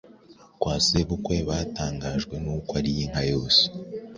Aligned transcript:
kwa 0.59 0.75
sebukwe 0.85 1.35
batangajwe 1.49 2.35
n’uko 2.43 2.71
ariye 2.79 3.01
inka 3.05 3.21
yose, 3.31 3.61